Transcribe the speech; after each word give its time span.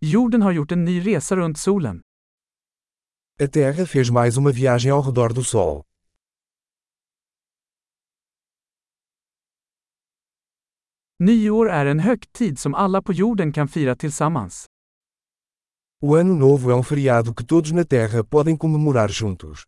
Jorden 0.00 0.42
har 0.42 0.52
gjort 0.52 0.72
en 0.72 0.84
ny 0.84 1.00
resa 1.00 1.36
runt 1.36 1.58
solen. 1.58 2.00
A 3.42 3.48
Terra 3.48 3.86
fez 3.86 4.10
mais 4.10 4.36
uma 4.36 4.52
viagem 4.52 4.92
ao 4.92 5.00
redor 5.00 5.32
do 5.32 5.44
Sol. 5.44 5.82
Nyår 11.18 11.70
är 11.70 11.86
en 11.86 11.98
högtid 11.98 12.58
som 12.58 12.74
alla 12.74 13.02
på 13.02 13.12
jorden 13.12 13.52
kan 13.52 13.68
fira 13.68 13.96
tillsammans. 13.96 14.66
O 16.02 16.14
Ano 16.14 16.34
Novo 16.34 16.70
é 16.70 16.74
um 16.74 16.82
feriado 16.82 17.34
que 17.34 17.44
todos 17.44 17.72
na 17.72 17.84
Terra 17.84 18.24
podem 18.24 18.56
comemorar 18.56 19.08
juntos. 19.10 19.62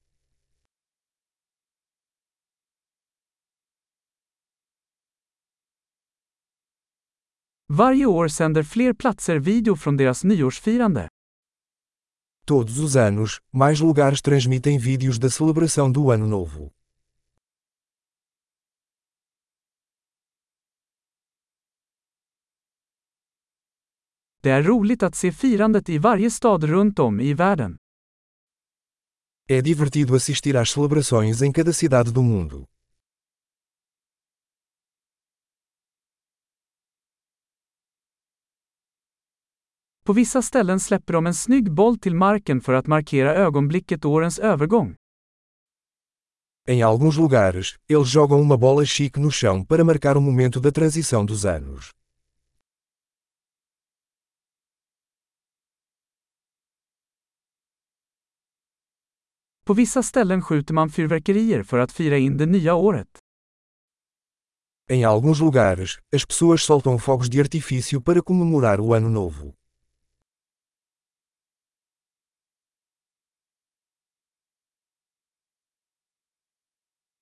Varje 7.72 8.06
år 8.06 8.28
sänder 8.28 8.62
fler 8.62 8.92
platser 8.92 9.38
video 9.38 9.76
från 9.76 9.96
deras 9.96 10.24
nyårsfirande. 10.24 11.08
Todos 12.46 12.78
os 12.78 12.96
anos, 12.96 13.40
mais 13.52 13.80
lugares 13.80 14.22
transmitem 14.22 14.78
vídeos 14.78 15.18
da 15.18 15.30
celebração 15.30 15.92
do 15.92 16.10
Ano 16.10 16.26
Novo. 16.26 16.70
Det 24.40 24.50
är 24.50 24.62
roligt 24.62 25.02
att 25.02 25.14
se 25.14 25.32
firandet 25.32 25.88
i 25.88 25.98
varje 25.98 26.30
stad 26.30 26.64
runt 26.64 26.98
om 26.98 27.20
i 27.20 27.34
världen. 27.34 27.76
É 29.48 29.62
divertido 29.62 30.16
assistir 30.16 30.56
às 30.56 30.70
celebrações 30.70 31.42
em 31.42 31.52
cada 31.52 31.72
cidade 31.72 32.12
do 32.12 32.22
mundo. 32.22 32.69
På 40.06 40.12
vissa 40.12 40.42
ställen 40.42 40.80
släpper 40.80 41.12
de 41.12 41.26
en 41.26 41.34
snygg 41.34 41.72
boll 41.72 41.98
till 41.98 42.14
marken 42.14 42.60
för 42.60 42.72
att 42.72 42.86
markera 42.86 43.34
ögonblicket 43.34 44.04
årens 44.04 44.38
övergång. 44.38 44.96
Em 46.68 46.82
alguns 46.82 47.16
lugares, 47.16 47.76
eles 47.88 48.14
jogam 48.14 48.40
uma 48.40 48.56
bola 48.56 48.84
chique 48.86 49.20
no 49.20 49.30
chão 49.30 49.66
para 49.66 49.84
marcar 49.84 50.16
o 50.16 50.20
momento 50.20 50.60
da 50.60 50.70
transição 50.72 51.26
dos 51.26 51.44
anos. 51.44 51.90
På 59.64 59.74
vissa 59.74 60.02
ställen 60.02 60.42
skjuter 60.42 60.74
man 60.74 60.90
fyrverkerier 60.90 61.62
för 61.62 61.78
att 61.78 61.92
fira 61.92 62.18
in 62.18 62.36
det 62.36 62.46
nya 62.46 62.74
året. 62.74 63.18
Em 64.88 65.04
alguns 65.04 65.40
lugares, 65.40 65.98
as 66.16 66.24
pessoas 66.24 66.62
soltam 66.62 66.98
fogos 66.98 67.28
de 67.28 67.40
artifício 67.40 68.00
para 68.00 68.22
comemorar 68.22 68.80
o 68.80 68.94
Ano 68.94 69.08
Novo. 69.08 69.59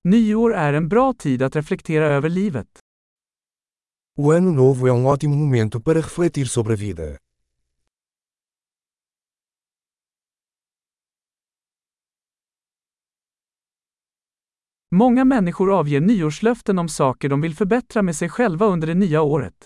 Nyår 0.09 0.53
är 0.53 0.73
en 0.73 0.87
bra 0.87 1.13
tid 1.13 1.41
att 1.41 1.55
reflektera 1.55 2.05
över 2.05 2.29
livet. 2.29 2.79
O 4.17 4.31
Ano 4.31 4.51
Novo 4.51 4.87
é 4.87 4.91
um 4.91 5.05
ótimo 5.05 5.35
momento 5.35 5.81
para 5.81 6.01
refletir 6.01 6.45
sobre 6.45 6.73
a 6.73 6.75
vida. 6.75 7.17
Många 14.91 15.25
människor 15.25 15.79
avger 15.79 16.01
nyårslöften 16.01 16.79
om 16.79 16.89
saker 16.89 17.29
de 17.29 17.41
vill 17.41 17.55
förbättra 17.55 18.01
med 18.01 18.15
sig 18.15 18.29
själva 18.29 18.65
under 18.65 18.87
det 18.87 18.95
nya 18.95 19.21
året. 19.21 19.65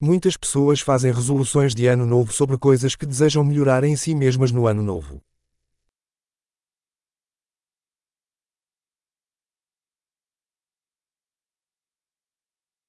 Muitas 0.00 0.36
pessoas 0.38 0.82
fazem 0.82 1.12
resoluções 1.12 1.74
de 1.74 1.88
ano 1.88 2.06
novo 2.06 2.32
sobre 2.32 2.58
coisas 2.58 2.96
que 2.96 3.06
desejam 3.06 3.48
melhorar 3.48 3.84
em 3.84 3.96
si 3.96 4.14
mesmas 4.14 4.52
no 4.52 4.66
ano 4.66 4.82
novo. 4.82 5.20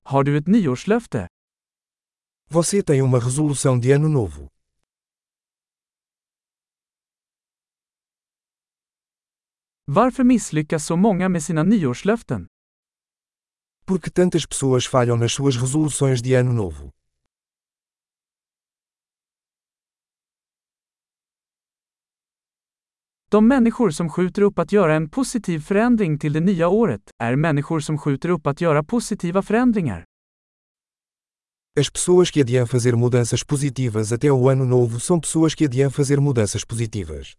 Har 0.07 0.23
du 0.23 0.37
ett 0.37 0.47
nyårslöfte? 0.47 1.27
Você 2.49 2.83
tem 2.83 3.01
uma 3.01 3.19
resolução 3.19 3.79
de 3.79 3.91
ano 3.91 4.07
novo. 4.07 4.47
Varför 9.85 10.23
misslyckas 10.23 10.85
så 10.85 10.95
många 10.95 11.29
med 11.29 11.43
sina 11.43 11.63
nyårslöften? 11.63 12.47
Por 13.85 13.99
que 13.99 14.11
tantas 14.11 14.45
pessoas 14.45 14.85
falham 14.85 15.17
nas 15.19 15.33
suas 15.33 15.55
resoluções 15.57 16.21
de 16.21 16.35
ano 16.35 16.53
novo? 16.53 16.91
De 23.35 23.47
människor 23.47 23.89
som 23.91 24.09
skjuter 24.09 24.41
upp 24.41 24.59
att 24.59 24.71
göra 24.71 24.95
en 24.95 25.09
positiv 25.09 25.59
förändring 25.59 26.19
till 26.19 26.33
det 26.33 26.39
nya 26.39 26.67
året 26.67 27.01
är 27.23 27.35
människor 27.35 27.79
som 27.79 27.97
skjuter 27.97 28.29
upp 28.29 28.47
att 28.47 28.61
göra 28.61 28.83
positiva 28.83 29.41
förändringar. 29.41 30.03
As 31.79 31.89
pessoas 31.89 32.31
que 32.31 32.41
adiam 32.41 32.67
fazer 32.67 32.95
mudanças 32.95 33.43
positivas 33.43 34.11
até 34.11 34.31
o 34.31 34.49
ano 34.49 34.65
novo 34.65 34.99
são 34.99 35.19
pessoas 35.21 35.55
que 35.55 35.65
adiam 35.65 35.91
fazer 35.91 36.17
mudanças 36.19 36.65
positivas. 36.65 37.33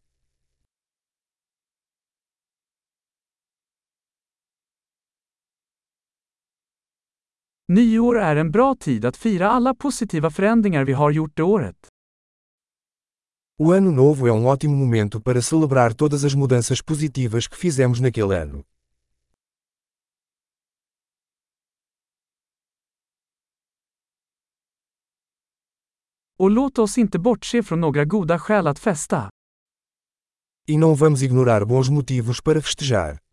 Nyår 7.69 8.19
är 8.19 8.37
en 8.37 8.51
bra 8.51 8.75
tid 8.75 9.05
att 9.05 9.17
fira 9.17 9.51
alla 9.51 9.75
positiva 9.75 10.31
förändringar 10.31 10.84
vi 10.84 10.93
har 10.93 11.11
gjort 11.11 11.37
det 11.37 11.43
året. 11.43 11.96
O 13.59 13.72
Ano 13.72 13.91
Novo 13.91 14.28
é 14.28 14.33
um 14.33 14.44
ótimo 14.44 14.77
momento 14.77 15.19
para 15.19 15.41
celebrar 15.41 15.94
todas 15.94 16.27
as 16.27 16.34
mudanças 16.34 16.83
positivas 16.83 17.47
que 17.47 17.56
fizemos 17.56 18.00
naquele 18.00 18.34
ano. 18.37 18.62
Och 26.39 26.50
låt 26.50 26.78
oss 26.78 26.99
inte 26.99 27.19
bortse 27.19 27.62
från 27.62 27.81
några 27.81 28.05
goda 28.05 28.39
skäl 28.39 28.66
att 28.66 28.78
festa. 28.78 29.31
E 30.69 30.77
não 30.77 30.95
vamos 30.95 31.22
ignorar 31.22 31.65
bons 31.65 31.89
motivos 31.89 32.41
para 32.41 32.61
festejar. 32.61 33.26